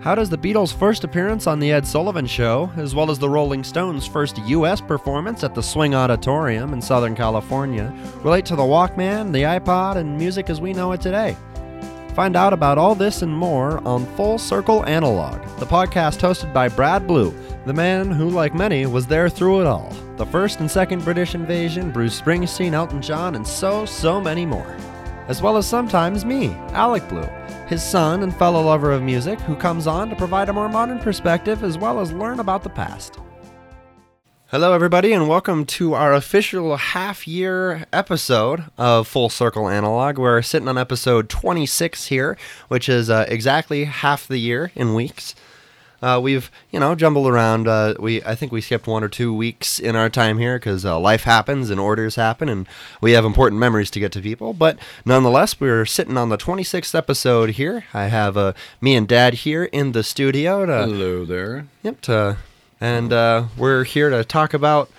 [0.00, 3.28] How does the Beatles' first appearance on The Ed Sullivan Show, as well as the
[3.28, 4.80] Rolling Stones' first U.S.
[4.80, 7.92] performance at the Swing Auditorium in Southern California,
[8.22, 11.36] relate to the Walkman, the iPod, and music as we know it today?
[12.14, 16.68] Find out about all this and more on Full Circle Analog, the podcast hosted by
[16.68, 17.34] Brad Blue,
[17.66, 19.92] the man who, like many, was there through it all.
[20.16, 24.78] The first and second British invasion, Bruce Springsteen, Elton John, and so, so many more.
[25.30, 27.28] As well as sometimes me, Alec Blue
[27.68, 30.98] his son and fellow lover of music, who comes on to provide a more modern
[30.98, 33.16] perspective as well as learn about the past.
[34.48, 40.18] Hello, everybody, and welcome to our official half year episode of Full Circle Analog.
[40.18, 45.36] We're sitting on episode 26 here, which is uh, exactly half the year in weeks.
[46.02, 47.68] Uh, we've you know jumbled around.
[47.68, 50.84] Uh, we I think we skipped one or two weeks in our time here because
[50.84, 52.66] uh, life happens and orders happen, and
[53.00, 54.52] we have important memories to get to people.
[54.52, 57.84] But nonetheless, we're sitting on the 26th episode here.
[57.92, 60.66] I have uh, me and Dad here in the studio.
[60.66, 61.66] To, Hello there.
[61.82, 62.00] Yep.
[62.02, 62.38] To,
[62.80, 64.90] and uh, we're here to talk about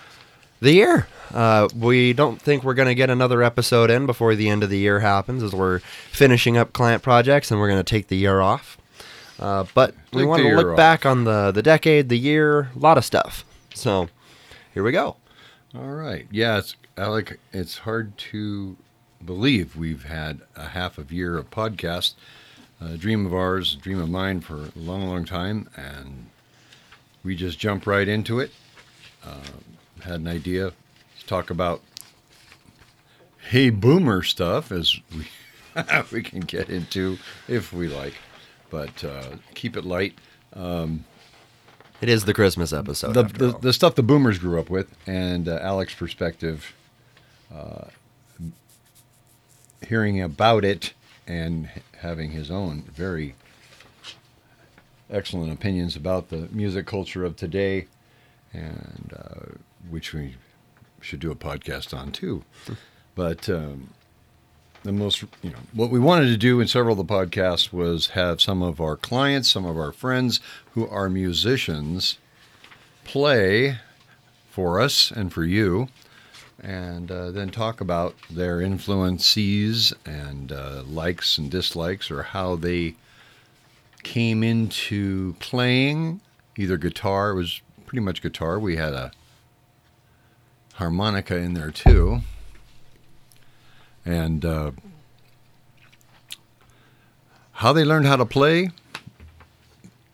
[0.60, 1.08] the year.
[1.34, 4.70] Uh, we don't think we're going to get another episode in before the end of
[4.70, 5.78] the year happens, as we're
[6.10, 8.76] finishing up client projects and we're going to take the year off.
[9.42, 10.76] Uh, but we want to look off.
[10.76, 13.44] back on the, the decade, the year, a lot of stuff.
[13.74, 14.08] So
[14.72, 15.16] here we go.
[15.74, 16.28] All right.
[16.30, 18.76] Yeah, it's, Alec, it's hard to
[19.24, 22.14] believe we've had a half of year of podcast.
[22.80, 25.68] A dream of ours, dream of mine for a long, long time.
[25.74, 26.26] And
[27.24, 28.52] we just jump right into it.
[29.26, 29.40] Uh,
[30.04, 30.70] had an idea
[31.18, 31.80] to talk about
[33.50, 35.26] hey boomer stuff as we,
[36.12, 38.14] we can get into if we like
[38.72, 40.14] but uh, keep it light.
[40.54, 41.04] Um,
[42.00, 43.12] it is the Christmas episode.
[43.12, 46.74] The, the, the, stuff the boomers grew up with, and uh, Alec's perspective,
[47.54, 47.84] uh,
[49.86, 50.94] hearing about it
[51.28, 51.68] and
[52.00, 53.36] having his own very
[55.10, 57.86] excellent opinions about the music culture of today,
[58.52, 59.54] and uh,
[59.90, 60.36] which we
[61.00, 62.42] should do a podcast on too.
[63.14, 63.90] But um,
[64.84, 68.08] the most, you know, what we wanted to do in several of the podcasts was
[68.08, 70.40] have some of our clients, some of our friends
[70.72, 72.18] who are musicians
[73.04, 73.78] play
[74.50, 75.88] for us and for you,
[76.60, 82.94] and uh, then talk about their influences and uh, likes and dislikes or how they
[84.02, 86.20] came into playing
[86.56, 88.58] either guitar, it was pretty much guitar.
[88.58, 89.12] We had a
[90.74, 92.22] harmonica in there too
[94.04, 94.72] and uh,
[97.52, 98.70] how they learned how to play,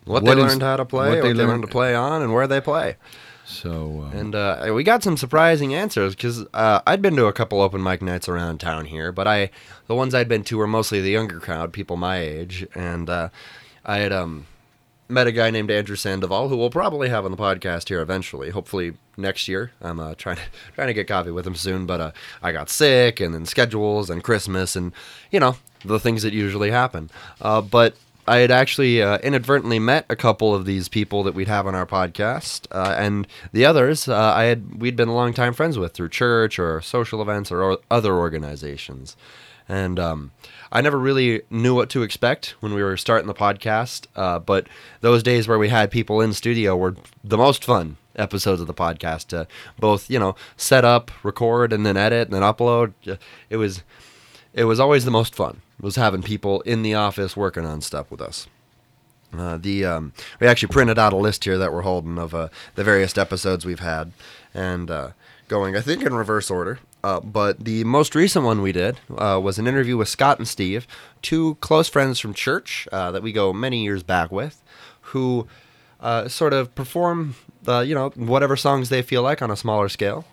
[0.05, 1.95] what, what they learned how to play, what, they, what learned, they, learned, to play
[1.95, 2.97] on, and where they play.
[3.45, 7.33] So um, and uh, we got some surprising answers because uh, I'd been to a
[7.33, 9.51] couple open mic nights around town here, but I
[9.87, 13.31] the ones I'd been to were mostly the younger crowd, people my age, and uh,
[13.87, 14.47] I had um,
[15.09, 18.51] met a guy named Andrew Sandoval who we'll probably have on the podcast here eventually,
[18.51, 19.73] hopefully next year.
[19.81, 20.43] I'm uh, trying to
[20.75, 24.11] trying to get coffee with him soon, but uh, I got sick and then schedules
[24.11, 24.93] and Christmas and
[25.31, 27.11] you know the things that usually happen.
[27.41, 27.97] Uh, but
[28.27, 31.75] I had actually uh, inadvertently met a couple of these people that we'd have on
[31.75, 35.79] our podcast, uh, and the others uh, I had we'd been a long time friends
[35.79, 39.17] with through church or social events or other organizations,
[39.69, 40.31] and um,
[40.73, 44.07] I never really knew what to expect when we were starting the podcast.
[44.17, 44.67] Uh, but
[45.01, 48.75] those days where we had people in studio were the most fun episodes of the
[48.75, 49.47] podcast to
[49.79, 52.93] both, you know, set up, record, and then edit and then upload.
[53.51, 53.83] It was,
[54.55, 55.63] it was always the most fun.
[55.81, 58.49] Was having people in the office working on stuff with us.
[59.37, 62.49] Uh, the um, we actually printed out a list here that we're holding of uh,
[62.75, 64.11] the various episodes we've had,
[64.55, 65.11] and uh,
[65.47, 66.81] going I think in reverse order.
[67.05, 70.49] Uh, but the most recent one we did uh, was an interview with Scott and
[70.49, 70.87] Steve,
[71.23, 74.63] two close friends from church uh, that we go many years back with,
[75.01, 75.47] who
[76.01, 79.89] uh, sort of perform the you know whatever songs they feel like on a smaller
[79.89, 80.25] scale.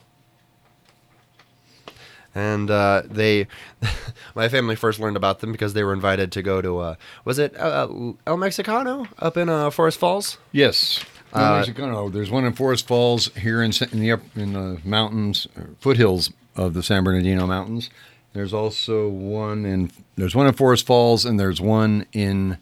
[2.33, 3.47] And uh, they,
[4.35, 7.39] my family first learned about them because they were invited to go to, uh, was
[7.39, 10.37] it El Mexicano up in Forest Falls?
[10.51, 11.01] Yes.
[11.31, 12.11] Uh, Mexicano.
[12.11, 15.47] There's one in Forest Falls here in, in the in the mountains,
[15.79, 17.89] foothills of the San Bernardino Mountains.
[18.33, 22.57] There's also one in there's one in Forest Falls and there's one in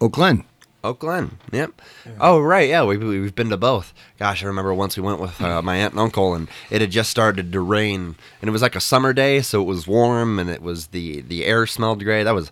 [0.00, 0.44] Oak Glen.
[0.82, 1.36] Oak Glen.
[1.52, 1.82] Yep.
[2.06, 2.12] Yeah.
[2.20, 2.82] Oh right, yeah.
[2.84, 3.92] We we've been to both.
[4.18, 6.90] Gosh, I remember once we went with uh, my aunt and uncle, and it had
[6.90, 10.38] just started to rain, and it was like a summer day, so it was warm,
[10.38, 12.24] and it was the the air smelled great.
[12.24, 12.50] That was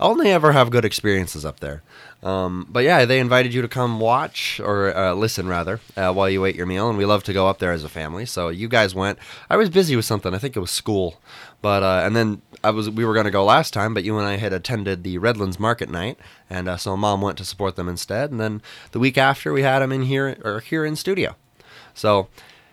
[0.00, 1.82] only ever have good experiences up there.
[2.22, 6.28] Um, but yeah, they invited you to come watch or uh, listen rather uh, while
[6.28, 8.26] you ate your meal, and we love to go up there as a family.
[8.26, 9.18] So you guys went.
[9.48, 10.34] I was busy with something.
[10.34, 11.20] I think it was school,
[11.62, 14.18] but uh, and then I was we were going to go last time, but you
[14.18, 16.18] and I had attended the Redlands Market Night,
[16.50, 18.32] and uh, so mom went to support them instead.
[18.32, 21.36] And then the week after, we had them in here or here in studio.
[21.94, 22.28] So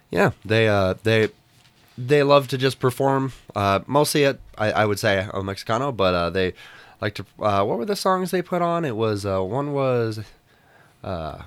[0.09, 1.29] yeah, they uh, they
[1.97, 6.13] they love to just perform uh, mostly at I, I would say El Mexicano, but
[6.15, 6.53] uh, they
[7.05, 7.25] like to.
[7.39, 8.83] Uh, what were the songs they put on?
[8.83, 10.19] It was uh, one was,
[11.03, 11.43] uh,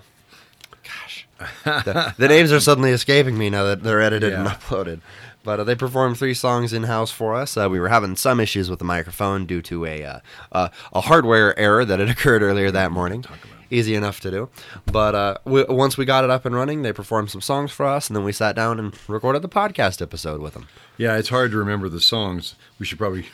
[0.84, 1.26] gosh,
[1.64, 5.00] the, the names are suddenly escaping me now that they're edited and uploaded.
[5.44, 7.56] But uh, they performed three songs in house for us.
[7.56, 10.20] Uh, we were having some issues with the microphone due to a uh,
[10.52, 13.25] uh, a hardware error that had occurred earlier that morning.
[13.70, 14.49] Easy enough to do,
[14.87, 17.84] but uh, we, once we got it up and running, they performed some songs for
[17.84, 20.69] us, and then we sat down and recorded the podcast episode with them.
[20.96, 22.55] Yeah, it's hard to remember the songs.
[22.78, 23.26] We should probably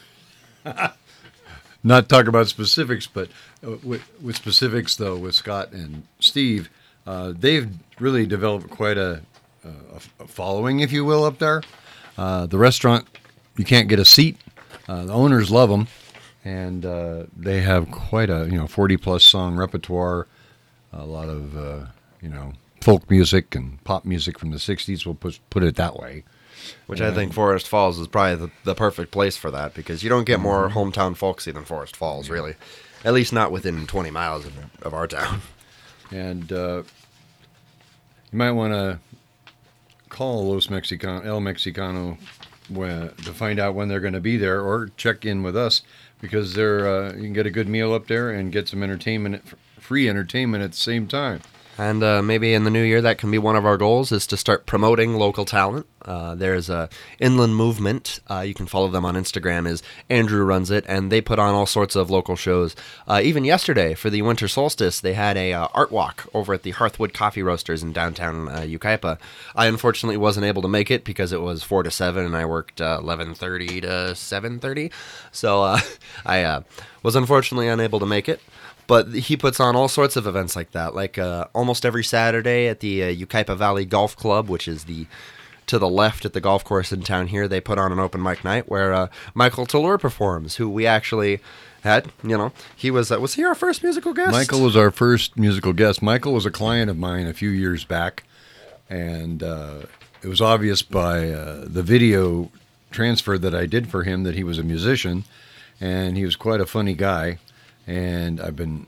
[1.84, 3.28] not talk about specifics, but
[3.64, 6.70] uh, with, with specifics though, with Scott and Steve,
[7.06, 7.69] uh, they've
[8.00, 9.20] really developed quite a,
[9.64, 11.62] a, a following, if you will, up there.
[12.16, 13.06] Uh, the restaurant,
[13.56, 14.38] you can't get a seat.
[14.88, 15.86] Uh, the owners love them,
[16.44, 20.26] and uh, they have quite a you know forty plus song repertoire.
[20.92, 21.86] A lot of uh,
[22.20, 25.04] you know folk music and pop music from the '60s.
[25.04, 26.25] We'll put put it that way.
[26.86, 30.10] Which I think Forest Falls is probably the, the perfect place for that because you
[30.10, 32.54] don't get more hometown folksy than Forest Falls, really.
[33.04, 34.52] At least not within 20 miles of,
[34.82, 35.40] of our town.
[36.10, 36.82] And uh,
[38.30, 38.98] you might want to
[40.08, 42.18] call Los Mexicano, El Mexicano
[42.68, 45.82] when, to find out when they're going to be there or check in with us
[46.20, 49.42] because they're, uh, you can get a good meal up there and get some entertainment,
[49.78, 51.40] free entertainment at the same time.
[51.76, 54.26] And uh, maybe in the new year, that can be one of our goals is
[54.28, 55.86] to start promoting local talent.
[56.04, 56.88] Uh, there's a
[57.18, 58.20] Inland Movement.
[58.30, 59.66] Uh, you can follow them on Instagram.
[59.66, 62.76] Is Andrew runs it, and they put on all sorts of local shows.
[63.08, 66.62] Uh, even yesterday for the winter solstice, they had a uh, art walk over at
[66.62, 69.16] the Hearthwood Coffee Roasters in downtown uh.
[69.56, 72.44] I unfortunately wasn't able to make it because it was four to seven, and I
[72.44, 74.92] worked uh, eleven thirty to seven thirty.
[75.32, 75.80] So uh,
[76.26, 76.62] I uh,
[77.02, 78.40] was unfortunately unable to make it.
[78.86, 82.69] But he puts on all sorts of events like that, like uh, almost every Saturday
[82.69, 85.06] at the uh, Valley Golf Club, which is the
[85.66, 87.48] to the left at the golf course in town here.
[87.48, 91.40] They put on an open mic night where uh, Michael Tallur performs, who we actually
[91.82, 92.10] had.
[92.22, 94.32] You know, he was uh, was he our first musical guest?
[94.32, 96.02] Michael was our first musical guest.
[96.02, 98.25] Michael was a client of mine a few years back,
[98.90, 99.82] and uh,
[100.22, 102.50] it was obvious by uh, the video
[102.90, 105.25] transfer that I did for him that he was a musician,
[105.81, 107.38] and he was quite a funny guy.
[107.86, 108.86] And I've been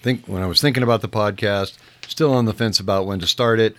[0.00, 3.26] think when I was thinking about the podcast, still on the fence about when to
[3.26, 3.76] start it.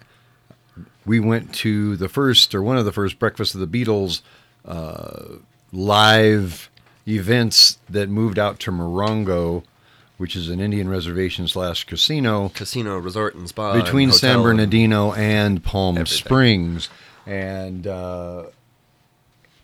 [1.06, 4.22] We went to the first or one of the first Breakfast of the Beatles
[4.66, 5.38] uh,
[5.72, 6.70] live
[7.08, 9.64] events that moved out to Morongo,
[10.18, 14.42] which is an Indian reservation slash casino Casino Resort and Spa between and San.
[14.42, 16.18] Bernardino and Palm Everything.
[16.18, 16.90] Springs,
[17.26, 18.44] and uh,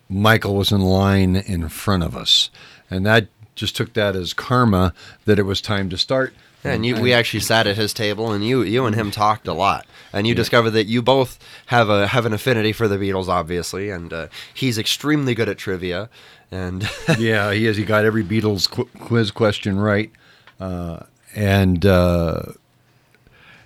[0.10, 2.50] Michael was in line in front of us,
[2.90, 4.94] and that just took that as karma
[5.26, 6.34] that it was time to start.
[6.64, 9.48] Yeah, and you, we actually sat at his table, and you, you and him talked
[9.48, 11.38] a lot, and you discovered that you both
[11.68, 15.60] have a have an affinity for the Beatles, obviously, and uh, he's extremely good at
[15.60, 16.10] trivia,
[16.52, 17.78] and yeah, he is.
[17.78, 20.12] He got every Beatles qu- quiz question right,
[20.60, 21.02] uh,
[21.36, 22.42] and uh,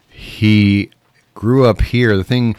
[0.09, 0.89] he
[1.36, 2.18] grew up here.
[2.18, 2.57] The thing,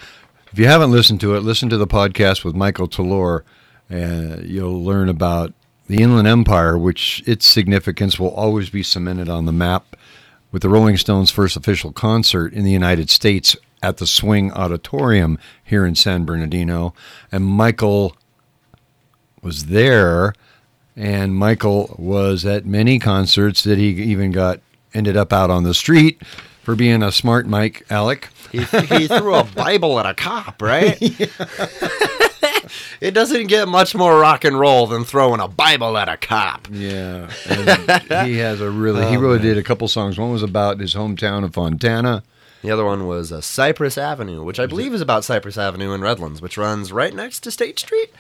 [0.53, 3.43] if you haven't listened to it, listen to the podcast with Michael Talor,
[3.91, 5.53] and you'll learn about
[5.91, 9.97] the Inland Empire, which its significance will always be cemented on the map
[10.53, 15.37] with the Rolling Stones' first official concert in the United States at the Swing Auditorium
[15.65, 16.95] here in San Bernardino,
[17.33, 18.17] and Michael
[19.43, 20.33] was there,
[20.95, 24.61] and Michael was at many concerts that he even got
[24.95, 26.25] ended up out on the street
[26.63, 28.29] for being a smart Mike Alec.
[28.53, 31.03] he, he threw a Bible at a cop, right?
[33.01, 36.69] it doesn't get much more rock and roll than throwing a Bible at a cop.
[36.71, 39.47] Yeah, and he has a really he Oh, really man.
[39.47, 40.19] did a couple songs.
[40.19, 42.23] One was about his hometown of Fontana.
[42.63, 46.03] The other one was uh, Cypress Avenue, which I believe is about Cypress Avenue in
[46.03, 48.11] Redlands, which runs right next to State Street.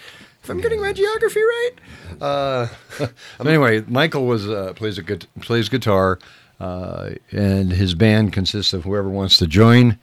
[0.43, 1.71] If I'm getting my geography right.
[2.19, 2.69] Uh,
[3.45, 6.19] anyway, Michael was uh, plays a good plays guitar,
[6.59, 9.99] uh, and his band consists of whoever wants to join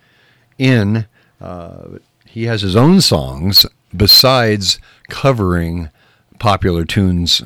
[0.60, 1.08] in.
[1.41, 3.65] Uh, he has his own songs
[3.96, 4.79] besides
[5.10, 5.89] covering
[6.39, 7.41] popular tunes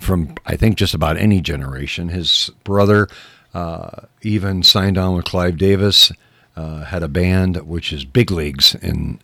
[0.00, 2.08] from I think just about any generation.
[2.08, 3.08] His brother
[3.54, 6.10] uh, even signed on with Clive Davis.
[6.54, 9.20] Uh, had a band which is big leagues in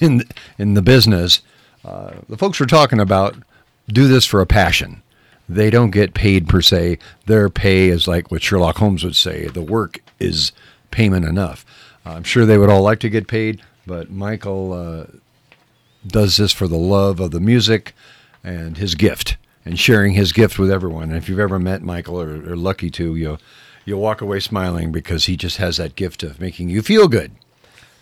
[0.00, 0.22] in
[0.58, 1.40] in the business.
[1.84, 3.36] Uh, the folks we're talking about
[3.88, 5.02] do this for a passion.
[5.48, 6.98] they don't get paid per se.
[7.26, 10.52] Their pay is like what Sherlock Holmes would say the work is
[10.90, 11.64] payment enough.
[12.06, 15.06] I'm sure they would all like to get paid, but Michael uh,
[16.06, 17.94] does this for the love of the music
[18.42, 21.04] and his gift and sharing his gift with everyone.
[21.04, 23.38] And if you've ever met Michael or, lucky to, you'll,
[23.84, 27.32] you'll walk away smiling because he just has that gift of making you feel good.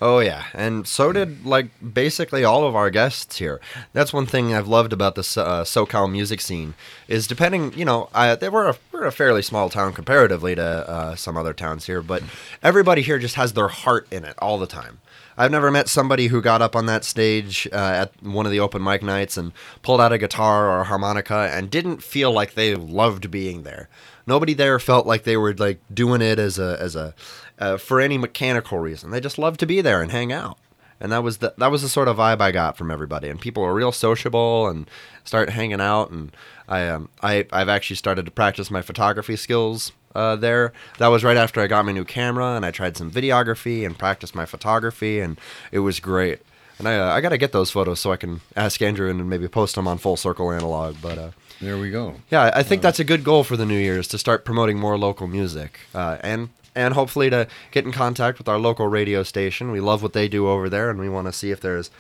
[0.05, 3.61] Oh yeah, and so did like basically all of our guests here.
[3.93, 6.75] That's one thing I've loved about the uh, SoCal music scene
[7.07, 10.91] is depending, you know, I, they were a, we're a fairly small town comparatively to
[10.91, 12.25] uh, some other towns here, but
[12.65, 14.99] everybody here just has their heart in it all the time.
[15.37, 18.61] I've never met somebody who got up on that stage uh, at one of the
[18.61, 22.55] open mic nights and pulled out a guitar or a harmonica and didn't feel like
[22.55, 23.89] they loved being there.
[24.27, 27.15] Nobody there felt like they were like doing it as a as a
[27.59, 29.11] uh, for any mechanical reason.
[29.11, 30.59] They just loved to be there and hang out.
[31.01, 33.29] And that was the that was the sort of vibe I got from everybody.
[33.29, 34.89] And people are real sociable and
[35.25, 36.11] start hanging out.
[36.11, 36.31] And
[36.69, 40.73] I um I I've actually started to practice my photography skills uh, there.
[40.99, 43.99] That was right after I got my new camera and I tried some videography and
[43.99, 45.39] practiced my photography and
[45.71, 46.41] it was great.
[46.79, 49.29] And I, uh, I got to get those photos so I can ask Andrew and
[49.29, 50.97] maybe post them on Full Circle Analog.
[51.01, 52.17] But uh, there we go.
[52.31, 54.45] Yeah, I think uh, that's a good goal for the new year is to start
[54.45, 55.81] promoting more local music.
[55.95, 59.71] Uh, and and hopefully to get in contact with our local radio station.
[59.71, 61.91] We love what they do over there, and we want to see if there's,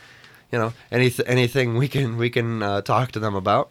[0.50, 3.70] you know, any anything we can we can uh, talk to them about.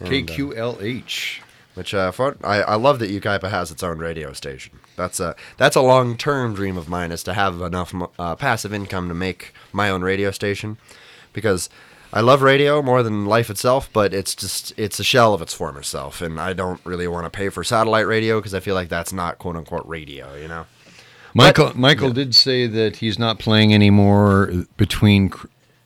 [0.00, 1.40] And, KQLH.
[1.78, 2.10] Which uh,
[2.42, 4.80] I, I love that Yucaipa has its own radio station.
[4.96, 8.74] That's a that's a long term dream of mine is to have enough uh, passive
[8.74, 10.76] income to make my own radio station,
[11.32, 11.70] because
[12.12, 15.54] I love radio more than life itself, but it's just it's a shell of its
[15.54, 18.74] former self, and I don't really want to pay for satellite radio because I feel
[18.74, 20.66] like that's not quote unquote radio, you know.
[21.32, 22.14] Michael but, Michael yeah.
[22.14, 25.30] did say that he's not playing anymore between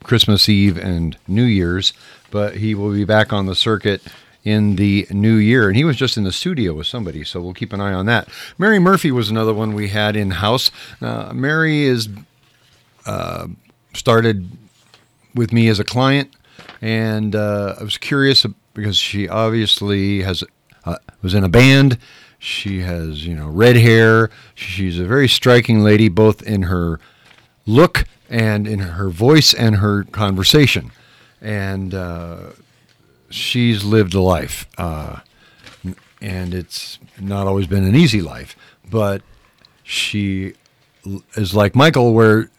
[0.03, 1.93] Christmas Eve and New Year's,
[2.31, 4.01] but he will be back on the circuit
[4.45, 5.69] in the new year.
[5.69, 8.07] And he was just in the studio with somebody, so we'll keep an eye on
[8.07, 8.29] that.
[8.59, 10.71] Mary Murphy was another one we had in house.
[11.01, 12.09] Uh, Mary is
[13.07, 13.47] uh,
[13.95, 14.51] started
[15.35, 16.31] with me as a client,
[16.81, 18.45] and uh, I was curious
[18.75, 20.45] because she obviously has
[20.85, 21.99] uh, was in a band.
[22.39, 24.31] She has you know red hair.
[24.55, 26.99] She's a very striking lady, both in her
[27.67, 30.91] look and in her voice and her conversation,
[31.41, 32.51] and uh,
[33.33, 35.21] she's lived a life, uh,
[36.21, 38.57] and it's not always been an easy life,
[38.89, 39.23] but
[39.83, 40.55] she
[41.35, 42.51] is like Michael, where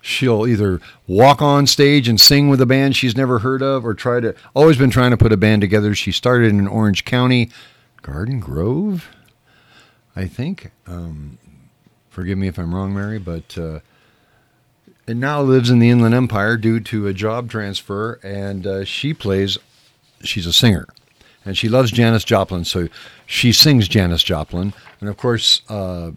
[0.00, 3.94] she'll either walk on stage and sing with a band she's never heard of or
[3.94, 5.94] try to always been trying to put a band together.
[5.94, 7.50] She started in orange county
[8.02, 9.08] garden grove
[10.16, 10.70] i think.
[10.86, 11.38] Um,
[12.08, 13.80] forgive me if i'm wrong mary but uh,
[15.06, 19.12] and now lives in the inland empire due to a job transfer and uh, she
[19.12, 19.58] plays
[20.22, 20.86] she's a singer
[21.44, 22.88] and she loves janis joplin so
[23.26, 26.10] she sings janis joplin and of course uh,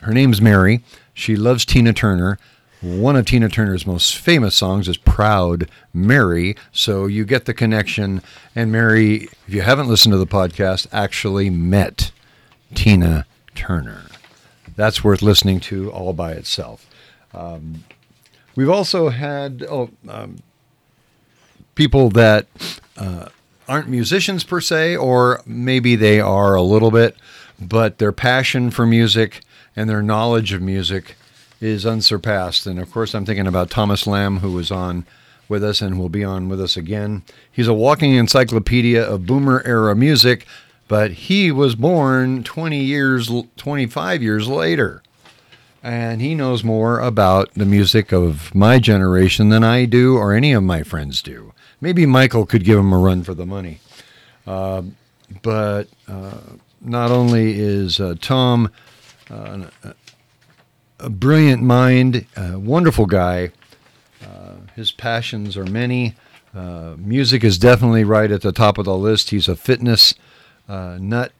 [0.00, 0.82] her name's mary
[1.14, 2.38] she loves Tina Turner.
[2.82, 6.56] One of Tina Turner's most famous songs is Proud Mary.
[6.72, 8.20] So you get the connection.
[8.54, 12.10] And Mary, if you haven't listened to the podcast, actually met
[12.74, 14.02] Tina Turner.
[14.76, 16.86] That's worth listening to all by itself.
[17.32, 17.84] Um,
[18.56, 20.38] we've also had oh, um,
[21.74, 22.46] people that
[22.96, 23.28] uh,
[23.68, 27.16] aren't musicians per se, or maybe they are a little bit,
[27.60, 29.40] but their passion for music
[29.76, 31.16] and their knowledge of music
[31.60, 32.66] is unsurpassed.
[32.66, 35.06] And of course, I'm thinking about Thomas Lamb, who was on
[35.48, 37.22] with us and will be on with us again.
[37.50, 40.46] He's a walking encyclopedia of boomer era music,
[40.88, 45.02] but he was born 20 years, 25 years later.
[45.82, 50.52] And he knows more about the music of my generation than I do or any
[50.52, 51.52] of my friends do.
[51.84, 53.78] Maybe Michael could give him a run for the money.
[54.46, 54.84] Uh,
[55.42, 56.38] but uh,
[56.80, 58.70] not only is uh, Tom
[59.28, 59.66] uh,
[60.98, 63.50] a brilliant mind, a wonderful guy.
[64.22, 66.14] Uh, his passions are many.
[66.54, 69.28] Uh, music is definitely right at the top of the list.
[69.28, 70.14] He's a fitness
[70.66, 71.32] nut,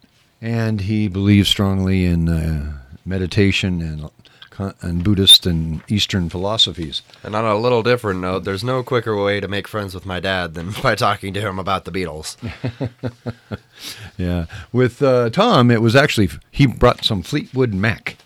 [0.42, 2.74] and he believes strongly in
[3.06, 4.10] meditation and
[4.58, 7.02] and Buddhist and Eastern philosophies.
[7.23, 10.20] And on a little different note, there's no quicker way to make friends with my
[10.20, 12.37] dad than by talking to him about the Beatles.
[14.16, 14.46] yeah.
[14.73, 18.16] With uh, Tom, it was actually, he brought some Fleetwood Mac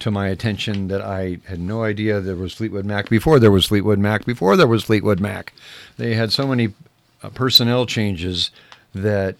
[0.00, 3.66] to my attention that I had no idea there was Fleetwood Mac before there was
[3.66, 5.52] Fleetwood Mac before there was Fleetwood Mac.
[5.96, 6.74] They had so many
[7.22, 8.50] uh, personnel changes
[8.94, 9.36] that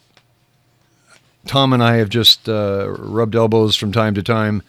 [1.47, 4.63] Tom and I have just uh, rubbed elbows from time to time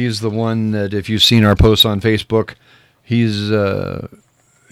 [0.00, 2.54] He's the one that, if you've seen our posts on Facebook,
[3.02, 4.08] he's uh,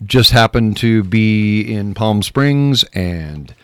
[0.05, 3.55] just happened to be in Palm Springs and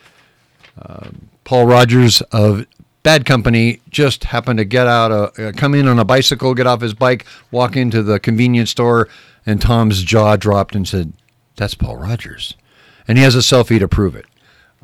[0.79, 1.07] uh,
[1.43, 2.67] Paul Rodgers of
[3.01, 6.67] Bad Company just happened to get out, a, uh, come in on a bicycle, get
[6.67, 9.07] off his bike, walk into the convenience store,
[9.43, 11.13] and Tom's jaw dropped and said,
[11.55, 12.53] "That's Paul Rodgers,"
[13.07, 14.25] and he has a selfie to prove it.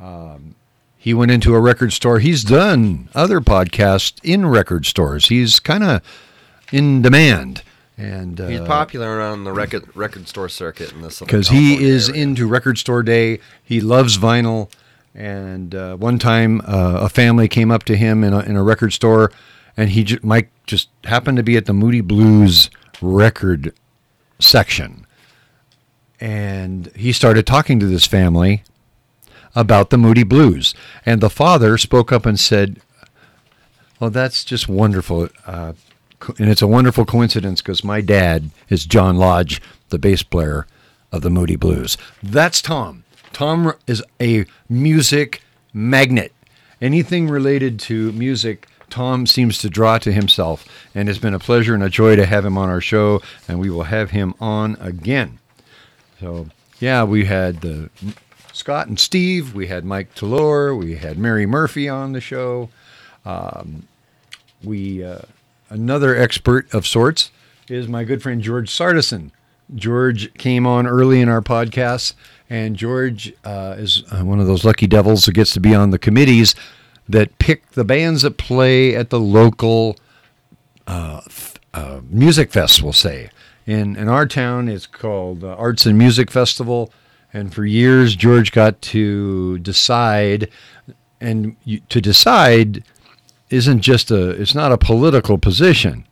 [0.01, 0.55] Um,
[0.97, 2.17] he went into a record store.
[2.17, 5.27] He's done other podcasts in record stores.
[5.27, 6.01] He's kind of
[6.71, 7.63] in demand.
[7.97, 12.09] And uh, He's popular around the record record store circuit in this because he is
[12.09, 12.23] area.
[12.23, 13.39] into record store day.
[13.63, 14.71] He loves vinyl.
[15.13, 18.63] And uh, one time, uh, a family came up to him in a, in a
[18.63, 19.29] record store,
[19.75, 22.69] and he j- Mike just happened to be at the Moody Blues
[23.01, 23.73] record
[24.39, 25.05] section,
[26.19, 28.63] and he started talking to this family
[29.53, 30.73] about the Moody Blues.
[31.05, 32.79] And the father spoke up and said,
[33.99, 35.27] Well, that's just wonderful.
[35.45, 35.73] Uh,
[36.37, 40.67] and it's a wonderful coincidence because my dad is John Lodge, the bass player
[41.11, 41.97] of the Moody Blues.
[42.23, 43.03] That's Tom.
[43.33, 45.41] Tom is a music
[45.73, 46.33] magnet.
[46.81, 50.65] Anything related to music, Tom seems to draw to himself.
[50.93, 53.59] And it's been a pleasure and a joy to have him on our show, and
[53.59, 55.39] we will have him on again.
[56.19, 56.47] So,
[56.79, 57.89] yeah, we had the
[58.53, 59.53] Scott and Steve.
[59.53, 60.77] We had Mike Talor.
[60.77, 62.69] We had Mary Murphy on the show.
[63.25, 63.87] Um,
[64.63, 65.21] we uh,
[65.71, 67.31] another expert of sorts
[67.69, 69.31] is my good friend George Sardison.
[69.73, 72.13] George came on early in our podcast,
[72.49, 75.91] and George uh, is uh, one of those lucky devils who gets to be on
[75.91, 76.53] the committees
[77.07, 79.95] that pick the bands that play at the local
[80.85, 81.21] uh,
[81.73, 82.83] uh music fest.
[82.83, 83.29] We'll say
[83.65, 86.91] in in our town, it's called uh, Arts and Music Festival.
[87.33, 90.49] And for years, George got to decide,
[91.21, 91.55] and
[91.87, 92.83] to decide
[93.51, 96.07] isn't just a, it's not a political position.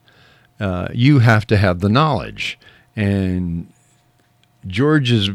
[0.59, 2.59] Uh, you have to have the knowledge.
[2.95, 3.71] And
[4.67, 5.29] George is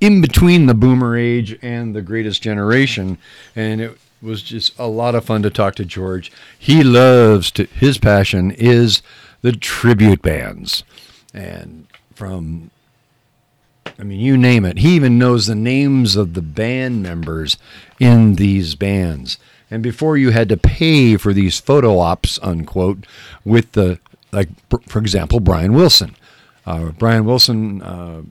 [0.00, 3.18] in between the boomer age and the greatest generation.
[3.56, 6.30] And it was just a lot of fun to talk to George.
[6.58, 9.02] He loves to, his passion is
[9.42, 10.84] the tribute bands.
[11.34, 12.70] And from
[13.98, 14.78] I mean, you name it.
[14.78, 17.56] He even knows the names of the band members
[17.98, 19.38] in these bands.
[19.70, 23.06] And before you had to pay for these photo ops, unquote,
[23.44, 23.98] with the,
[24.32, 24.48] like,
[24.86, 26.16] for example, Brian Wilson.
[26.64, 28.22] Uh, Brian Wilson, uh,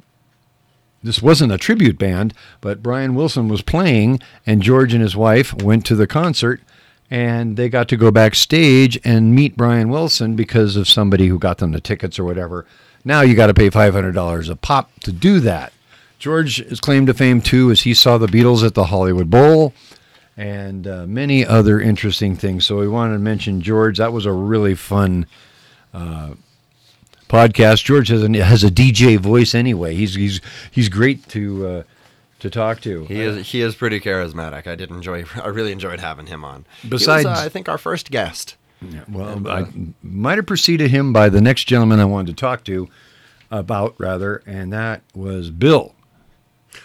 [1.04, 5.54] this wasn't a tribute band, but Brian Wilson was playing, and George and his wife
[5.62, 6.62] went to the concert,
[7.10, 11.60] and they got to go backstage and meet Brian Wilson because of somebody who got
[11.60, 12.66] them the tickets or whatever.
[13.06, 15.72] Now you got to pay $500 a pop to do that.
[16.20, 19.74] George's claim to fame, too, is he saw the Beatles at the Hollywood Bowl
[20.38, 22.66] and uh, many other interesting things.
[22.66, 23.98] So we wanted to mention George.
[23.98, 25.26] That was a really fun
[25.94, 26.36] uh,
[27.28, 27.84] podcast.
[27.84, 29.96] George has a, has a DJ voice anyway.
[29.96, 31.84] He's he's he's great to uh,
[32.40, 33.06] to talk to.
[33.06, 34.68] He is he is pretty charismatic.
[34.68, 35.26] I did enjoy.
[35.44, 36.66] I really enjoyed having him on.
[36.88, 38.56] Besides, was, uh, I think our first guest.
[38.80, 39.68] Yeah, well, and, I uh,
[40.04, 42.88] might have preceded him by the next gentleman I wanted to talk to
[43.50, 45.96] about, rather, and that was Bill.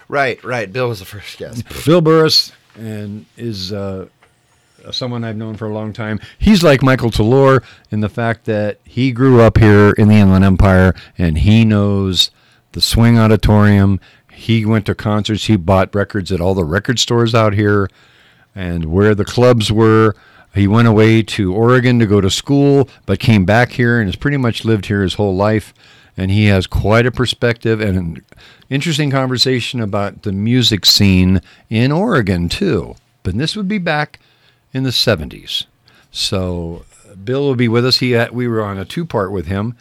[0.08, 0.72] Right, right.
[0.72, 1.64] Bill was the first guest.
[1.84, 4.08] Bill Burris and is uh,
[4.90, 6.20] someone I've known for a long time.
[6.38, 10.44] He's like Michael Talor in the fact that he grew up here in the Inland
[10.44, 12.30] Empire and he knows
[12.72, 14.00] the Swing Auditorium.
[14.32, 15.46] He went to concerts.
[15.46, 17.88] He bought records at all the record stores out here
[18.54, 20.14] and where the clubs were.
[20.54, 24.16] He went away to Oregon to go to school, but came back here and has
[24.16, 25.72] pretty much lived here his whole life.
[26.16, 28.24] And he has quite a perspective and an
[28.68, 32.96] interesting conversation about the music scene in Oregon, too.
[33.22, 34.20] But this would be back
[34.72, 35.66] in the 70s.
[36.10, 36.84] So
[37.24, 37.98] Bill will be with us.
[37.98, 39.76] He had, we were on a two part with him,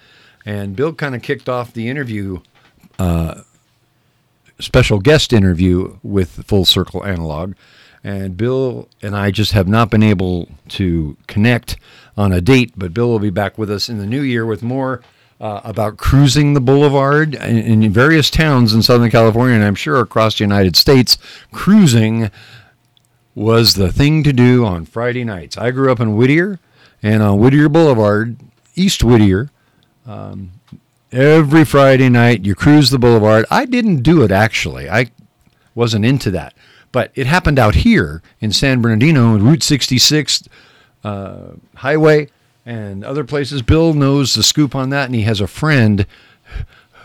[0.45, 2.39] and Bill kind of kicked off the interview,
[2.99, 3.41] uh,
[4.59, 7.53] special guest interview with Full Circle Analog.
[8.03, 11.77] And Bill and I just have not been able to connect
[12.17, 14.63] on a date, but Bill will be back with us in the new year with
[14.63, 15.01] more
[15.41, 19.99] uh, about cruising the boulevard in, in, various towns in Southern California, and I'm sure
[19.99, 21.17] across the United States.
[21.51, 22.29] Cruising
[23.33, 25.57] was the thing to do on Friday nights.
[25.57, 26.59] I grew up in Whittier,
[27.01, 28.37] and on Whittier Boulevard,
[28.75, 29.49] East Whittier,
[30.05, 30.51] um,
[31.11, 33.45] every Friday night you cruise the boulevard.
[33.49, 34.91] I didn't do it actually.
[34.91, 35.07] I
[35.73, 36.53] wasn't into that.
[36.91, 40.43] But it happened out here in San Bernardino on Route 66
[41.03, 42.27] uh, highway
[42.65, 43.61] and other places.
[43.61, 46.05] Bill knows the scoop on that, and he has a friend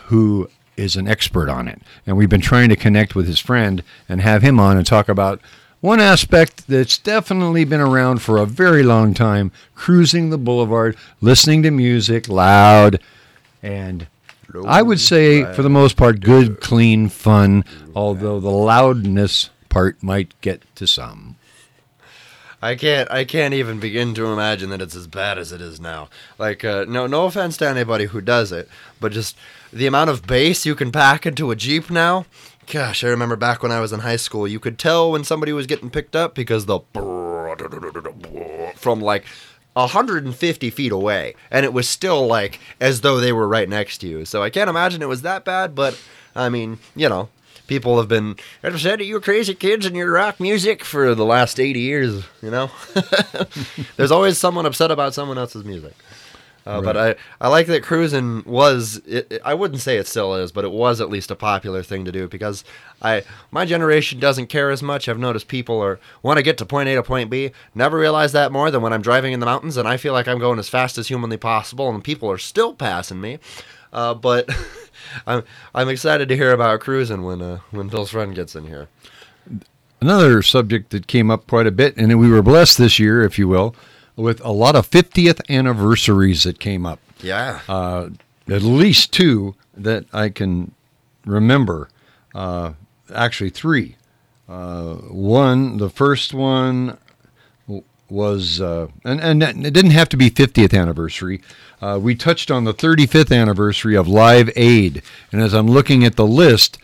[0.07, 1.81] who is an expert on it.
[2.07, 5.09] And we've been trying to connect with his friend and have him on and talk
[5.09, 5.41] about
[5.81, 11.63] one aspect that's definitely been around for a very long time cruising the boulevard, listening
[11.63, 13.01] to music loud,
[13.63, 14.07] and
[14.67, 17.65] I would say, for the most part, good, clean, fun,
[17.95, 21.36] although the loudness part might get to some.
[22.63, 25.81] I can't I can't even begin to imagine that it's as bad as it is
[25.81, 26.09] now.
[26.39, 28.69] Like uh, no no offense to anybody who does it,
[29.01, 29.37] but just
[29.73, 32.27] the amount of bass you can pack into a Jeep now.
[32.67, 35.53] Gosh, I remember back when I was in high school, you could tell when somebody
[35.53, 36.81] was getting picked up because the
[38.77, 39.25] from like
[39.75, 44.09] 150 feet away, and it was still like as though they were right next to
[44.09, 44.25] you.
[44.25, 46.01] So I can't imagine it was that bad, but
[46.35, 47.29] I mean, you know,
[47.67, 51.59] people have been ever said you crazy kids and your rock music for the last
[51.61, 52.71] 80 years you know
[53.97, 55.95] there's always someone upset about someone else's music
[56.67, 60.35] uh, But I, I like that cruising was it, it- I wouldn't say it still
[60.35, 62.65] is, but it was at least a popular thing to do because
[63.01, 65.09] I my generation doesn't care as much.
[65.09, 67.53] I've noticed people are want to get to point A to point B.
[67.73, 70.27] Never realized that more than when I'm driving in the mountains and I feel like
[70.27, 73.39] I'm going as fast as humanly possible and people are still passing me.
[73.93, 74.51] Uh, but
[75.27, 75.43] I'm
[75.75, 78.89] I'm excited to hear about cruising when uh, when Bill's friend gets in here.
[80.01, 83.39] Another subject that came up quite a bit, and we were blessed this year, if
[83.39, 83.75] you will,
[84.15, 87.01] with a lot of 50th anniversaries that came up.
[87.23, 87.61] Yeah.
[87.67, 88.11] Uh,
[88.49, 90.73] at least two that I can
[91.25, 91.89] remember.
[92.35, 92.75] Uh,
[93.15, 93.97] actually, three.
[94.49, 96.99] Uh, one, the first one
[98.09, 101.43] was, uh, and, and it didn't have to be 50th anniversary.
[101.81, 105.03] Uh, we touched on the 35th anniversary of Live Aid.
[105.33, 106.79] And as I'm looking at the list,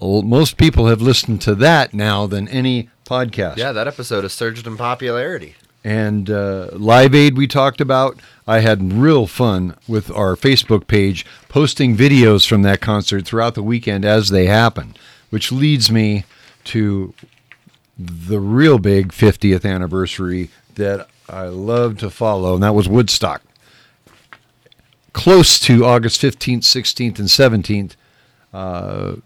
[0.00, 3.56] most people have listened to that now than any podcast.
[3.56, 5.54] yeah, that episode has surged in popularity.
[5.84, 8.18] and uh, Live Aid we talked about.
[8.46, 13.62] I had real fun with our Facebook page posting videos from that concert throughout the
[13.62, 14.94] weekend as they happen,
[15.30, 16.24] which leads me
[16.64, 17.12] to
[17.98, 23.42] the real big 50th anniversary that I love to follow, and that was Woodstock.
[25.12, 27.96] Close to August 15th, 16th, and 17th,
[28.52, 29.16] uh,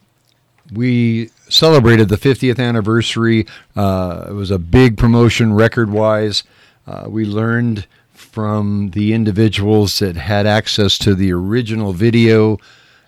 [0.73, 3.47] we celebrated the 50th anniversary.
[3.77, 6.45] Uh, it was a big promotion record wise.
[6.87, 12.59] Uh, we learned from the individuals that had access to the original video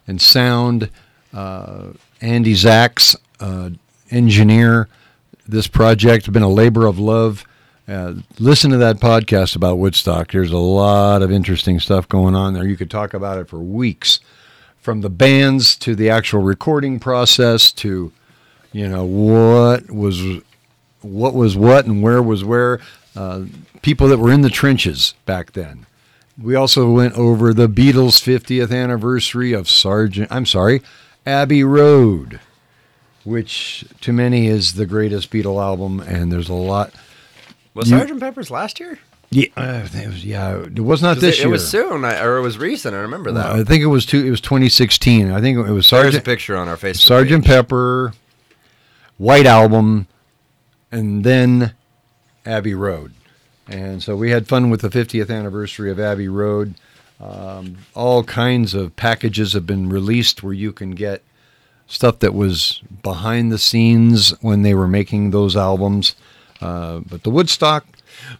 [0.06, 0.90] and sound.
[1.32, 3.70] Uh, Andy Zax, uh,
[4.10, 4.88] engineer,
[5.46, 7.44] this project has been a labor of love.
[7.86, 10.32] Uh, listen to that podcast about Woodstock.
[10.32, 12.66] There's a lot of interesting stuff going on there.
[12.66, 14.20] You could talk about it for weeks
[14.84, 18.12] from the bands to the actual recording process to
[18.70, 20.20] you know what was
[21.00, 22.80] what was what and where was where
[23.16, 23.44] uh,
[23.80, 25.86] people that were in the trenches back then
[26.36, 30.82] we also went over the beatles 50th anniversary of sergeant i'm sorry
[31.24, 32.38] abbey road
[33.24, 36.92] which to many is the greatest beatle album and there's a lot
[37.74, 38.98] Was You- Sergeant Pepper's last year?
[39.30, 42.22] yeah, think it was, yeah it was not this it, year it was soon, I,
[42.22, 42.94] or it was recent.
[42.94, 43.46] I remember that.
[43.46, 46.24] i think it was two, it was 2016 i think it was There's a sergeant
[46.24, 46.96] picture on our Facebook.
[47.02, 47.50] Sergeant page.
[47.52, 48.12] Pepper,
[49.18, 50.06] White Album,
[50.92, 51.74] and then
[52.46, 53.12] Abbey Road.
[53.66, 56.74] And so we had fun with the 50th anniversary of Abbey Road.
[57.20, 61.22] Um, all kinds of packages have been released where you can get
[61.86, 66.14] stuff that was behind the scenes when they were making those albums.
[66.60, 67.84] Uh, but the Woodstock,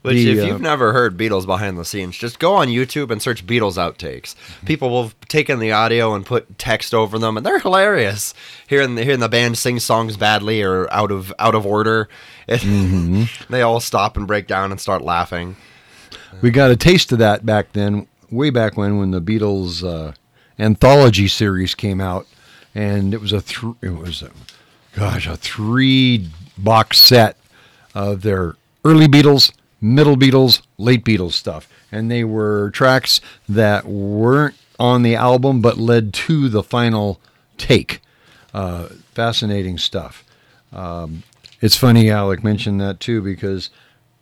[0.03, 3.11] Which, the, if uh, you've never heard Beatles behind the scenes, just go on YouTube
[3.11, 4.35] and search Beatles outtakes.
[4.65, 8.33] People will have taken the audio and put text over them, and they're hilarious.
[8.67, 12.09] Hearing the, hearing the band sing songs badly or out of out of order,
[12.49, 13.25] Mm-hmm.
[13.53, 15.57] they all stop and break down and start laughing.
[16.43, 20.13] We got a taste of that back then, way back when, when the Beatles uh,
[20.59, 22.27] anthology series came out,
[22.75, 24.31] and it was a th- it was a,
[24.97, 27.37] gosh a three box set
[27.95, 34.55] of their early Beatles, middle Beatles, late Beatles stuff, and they were tracks that weren't
[34.79, 37.21] on the album but led to the final
[37.57, 38.01] take.
[38.53, 40.25] Uh, fascinating stuff.
[40.73, 41.23] Um,
[41.61, 43.71] it's funny Alec mentioned that too because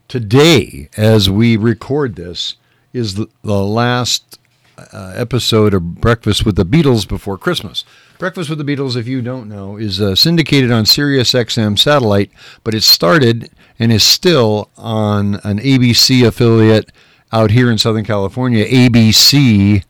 [0.09, 2.57] today, as we record this,
[2.93, 4.39] is the, the last
[4.79, 7.85] uh, episode of Breakfast with the Beatles before Christmas.
[8.19, 12.31] Breakfast with the Beatles, if you don't know, is uh, syndicated on Sirius XM satellite,
[12.65, 16.91] but it started and is still on an ABC affiliate
[17.33, 19.85] out here in Southern California, ABC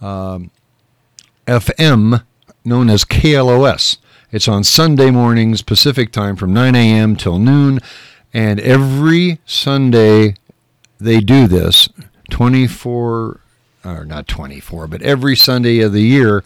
[0.00, 0.50] um,
[1.46, 2.24] FM,
[2.64, 3.98] known as KLOS.
[4.32, 7.16] It's on Sunday mornings Pacific time from 9 a.m.
[7.16, 7.80] till noon,
[8.32, 10.34] and every Sunday
[10.98, 11.88] they do this
[12.30, 13.40] 24
[13.86, 16.44] or not 24 but every sunday of the year.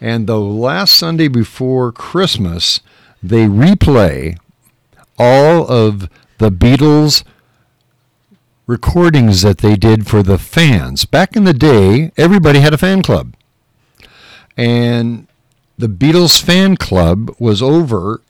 [0.00, 2.80] And the last sunday before christmas
[3.22, 4.38] they replay
[5.18, 7.24] all of the beatles
[8.66, 11.04] recordings that they did for the fans.
[11.04, 13.34] Back in the day everybody had a fan club.
[14.56, 15.26] And
[15.76, 18.20] the beatles fan club was over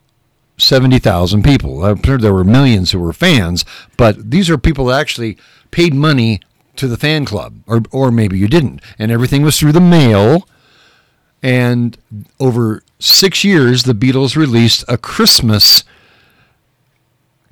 [0.59, 1.85] 70,000 people.
[1.85, 3.65] I'm sure there were millions who were fans,
[3.97, 5.39] but these are people that actually
[5.71, 6.41] paid money
[6.79, 8.81] to the fan club, or, or maybe you didn't.
[8.99, 10.49] And everything was through the mail.
[11.43, 11.97] And
[12.41, 15.85] over six years, the Beatles released a Christmas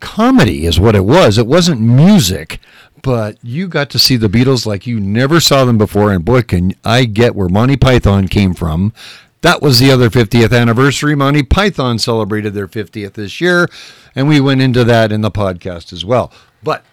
[0.01, 1.39] comedy, is what it was.
[1.39, 2.59] It wasn't music,
[3.03, 6.13] but you got to see the Beatles like you never saw them before.
[6.13, 8.93] And boy, can I get where Monty Python came from.
[9.43, 11.15] That was the other 50th anniversary.
[11.15, 13.69] Monty Python celebrated their 50th this year,
[14.15, 16.33] and we went into that in the podcast as well.
[16.63, 16.85] But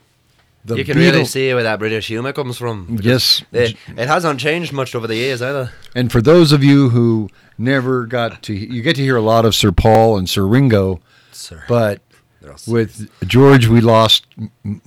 [0.65, 2.97] the you can really see where that British humour comes from.
[3.01, 3.43] Yes.
[3.51, 5.71] It, it hasn't changed much over the years either.
[5.95, 9.45] And for those of you who never got to, you get to hear a lot
[9.45, 11.63] of Sir Paul and Sir Ringo, Sir.
[11.67, 12.01] but
[12.41, 12.73] They're all sick.
[12.73, 14.25] with George, we lost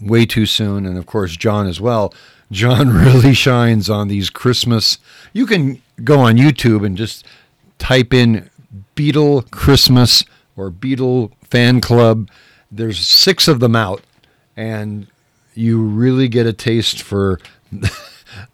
[0.01, 2.12] way too soon, and of course John as well.
[2.51, 4.99] John really shines on these Christmas.
[5.33, 7.27] You can go on YouTube and just
[7.79, 8.49] type in
[8.95, 10.25] Beatle Christmas
[10.57, 12.31] or Beatle Fan Club.
[12.71, 14.03] There's six of them out,
[14.57, 15.07] and
[15.57, 17.40] you really get a taste for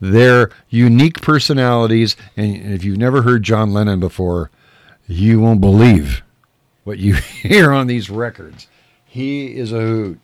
[0.00, 2.16] their unique personalities.
[2.36, 4.50] And if you've never heard John Lennon before,
[5.06, 6.22] you won't believe
[6.84, 8.66] what you hear on these records.
[9.04, 10.20] He is a hoot.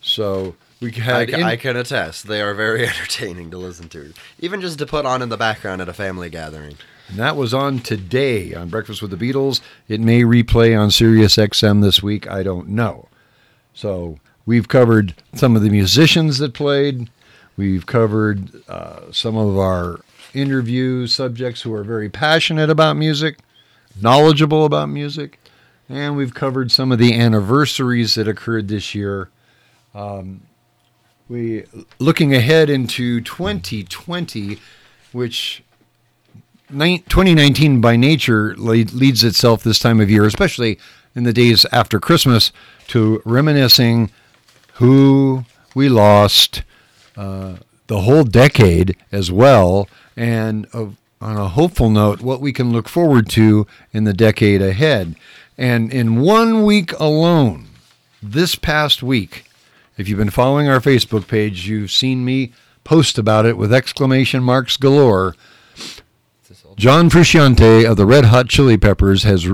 [0.00, 2.26] So we I, had ca- in- I can attest.
[2.26, 4.12] They are very entertaining to listen to.
[4.40, 6.76] Even just to put on in the background at a family gathering.
[7.08, 9.60] and that was on today on Breakfast with the Beatles.
[9.88, 12.28] It may replay on Sirius XM this week.
[12.28, 13.08] I don't know.
[13.74, 17.10] So we've covered some of the musicians that played.
[17.56, 20.00] We've covered uh, some of our
[20.34, 23.38] interview subjects who are very passionate about music,
[24.00, 25.38] knowledgeable about music,
[25.88, 29.28] and we've covered some of the anniversaries that occurred this year.
[29.94, 30.42] Um,
[31.28, 31.64] we
[31.98, 34.58] looking ahead into 2020,
[35.12, 35.62] which
[36.70, 40.78] nine- 2019 by nature lead, leads itself this time of year, especially
[41.14, 42.52] in the days after Christmas,
[42.88, 44.10] to reminiscing
[44.82, 45.44] who
[45.76, 46.64] we lost,
[47.16, 47.54] uh,
[47.86, 52.88] the whole decade as well, and of, on a hopeful note, what we can look
[52.88, 55.14] forward to in the decade ahead.
[55.56, 57.68] And in one week alone,
[58.20, 59.44] this past week,
[59.96, 64.42] if you've been following our Facebook page, you've seen me post about it with exclamation
[64.42, 65.36] marks galore.
[66.74, 69.48] John Frusciante of the Red Hot Chili Peppers has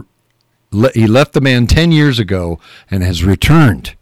[0.95, 2.59] he left the band 10 years ago
[2.91, 3.95] and has returned.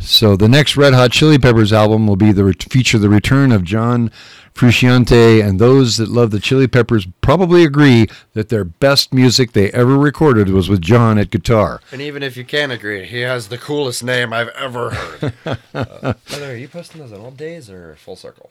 [0.00, 3.52] So the next Red Hot Chili Peppers album will be the re- feature the return
[3.52, 4.10] of John
[4.54, 9.70] Frusciante, and those that love the Chili Peppers probably agree that their best music they
[9.72, 11.80] ever recorded was with John at guitar.
[11.92, 15.32] And even if you can't agree, he has the coolest name I've ever heard.
[15.44, 18.50] uh, by the way, are you posting those on old days or full circle?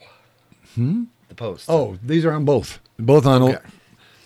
[0.74, 1.04] Hmm?
[1.28, 1.66] The post.
[1.68, 3.42] Oh, these are on both, both on.
[3.42, 3.58] Okay.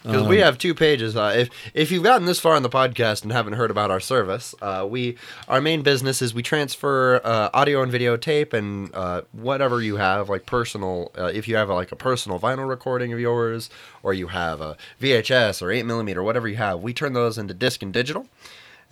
[0.05, 1.17] Because we have two pages.
[1.17, 4.01] Uh, if if you've gotten this far in the podcast and haven't heard about our
[4.01, 5.17] service, uh, we
[5.49, 9.97] our main business is we transfer uh, audio and video tape and uh, whatever you
[9.97, 11.11] have, like personal.
[11.17, 13.71] Uh, if you have like a personal vinyl recording of yours,
[14.03, 17.55] or you have a VHS or eight millimeter, whatever you have, we turn those into
[17.55, 18.27] disc and digital.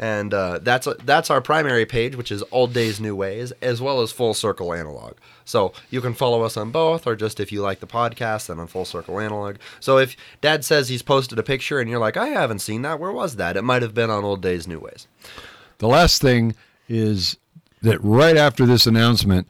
[0.02, 4.00] And uh, that's that's our primary page, which is Old Days New Ways, as well
[4.00, 5.14] as Full Circle Analog.
[5.44, 8.58] So you can follow us on both, or just if you like the podcast, then
[8.58, 9.58] on Full Circle Analog.
[9.78, 12.98] So if Dad says he's posted a picture and you're like, I haven't seen that,
[12.98, 13.56] where was that?
[13.56, 15.06] It might have been on Old Days New Ways.
[15.78, 16.56] The last thing
[16.88, 17.36] is
[17.82, 19.46] that right after this announcement,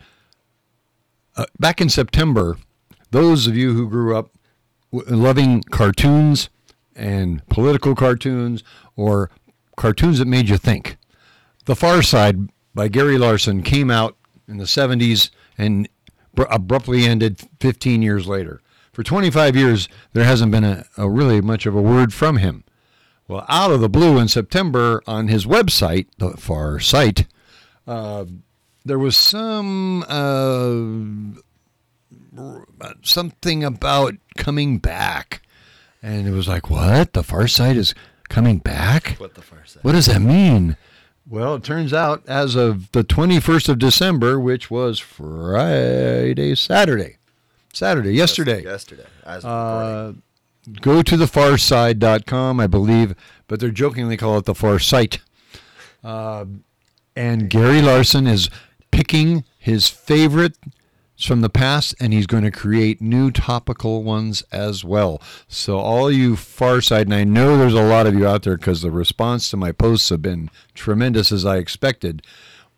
[1.35, 2.59] uh, back in September,
[3.11, 4.29] those of you who grew up
[4.93, 6.51] loving cartoons
[6.95, 8.63] and political cartoons
[8.97, 9.31] or
[9.77, 10.97] cartoons that made you think,
[11.65, 14.17] The Far Side by Gary Larson came out
[14.49, 15.89] in the 70s and
[16.35, 18.61] br- abruptly ended 15 years later.
[18.93, 22.65] For 25 years, there hasn't been a, a really much of a word from him.
[23.29, 27.27] Well, out of the blue in September on his website, the Far Site,
[27.87, 28.27] uh,
[28.85, 31.41] there was some uh,
[33.03, 35.43] something about coming back,
[36.03, 37.13] and it was like, what?
[37.13, 37.95] The Far Site is
[38.33, 39.17] coming back?
[39.19, 39.85] What the far side?
[39.85, 40.77] What does that mean?
[41.29, 47.19] Well, it turns out as of the 21st of December, which was Friday, Saturday,
[47.73, 48.63] Saturday, yesterday.
[48.65, 49.07] Yesterday.
[49.25, 50.23] As of recording.
[50.73, 53.15] Uh, go to thefarside.com, I believe,
[53.47, 55.21] but they're jokingly call it the Far Site.
[56.03, 56.47] Uh,
[57.15, 58.49] and Gary Larson is
[58.91, 60.57] picking his favorite
[61.25, 65.21] from the past, and he's going to create new topical ones as well.
[65.49, 68.57] So, all you Far Side, and I know there's a lot of you out there
[68.57, 72.23] because the response to my posts have been tremendous as I expected.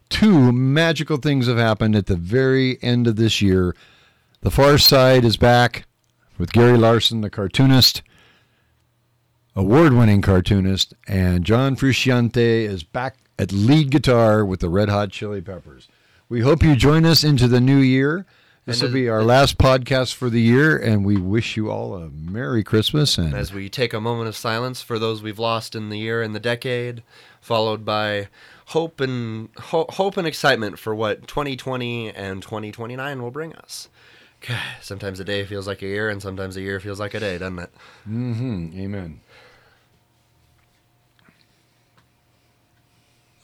[0.09, 3.75] Two magical things have happened at the very end of this year.
[4.43, 5.87] The Far Side is back
[6.39, 8.03] with Gary Larson, the cartoonist,
[9.57, 15.11] award winning cartoonist, and John Frusciante is back at lead guitar with the Red Hot
[15.11, 15.89] Chili Peppers.
[16.29, 18.25] We hope you join us into the new year.
[18.65, 22.09] This will be our last podcast for the year, and we wish you all a
[22.09, 25.91] Merry Christmas and As we take a moment of silence for those we've lost in
[25.91, 27.03] the year and the decade,
[27.43, 28.29] followed by
[28.69, 33.91] hope and ho- hope and excitement for what 2020 and 2029 will bring us.
[34.41, 37.21] God, sometimes a day feels like a year, and sometimes a year feels like a
[37.21, 37.71] day, doesn't it?
[38.09, 38.71] mm-hmm.
[38.81, 39.21] Amen.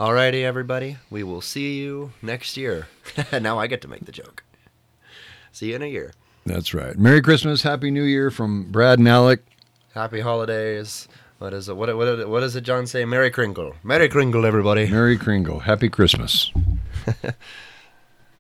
[0.01, 0.97] Alrighty, everybody.
[1.11, 2.89] We will see you next year.
[3.39, 4.43] now I get to make the joke.
[5.53, 6.15] See you in a year.
[6.47, 6.99] That's right.
[6.99, 9.45] Merry Christmas, Happy New Year from Brad and Alec.
[9.93, 11.07] Happy holidays.
[11.37, 11.77] What is it?
[11.77, 13.05] What, what, what does it, John say?
[13.05, 13.75] Merry Kringle.
[13.83, 14.89] Merry Kringle, everybody.
[14.89, 15.59] Merry Kringle.
[15.59, 16.51] Happy Christmas.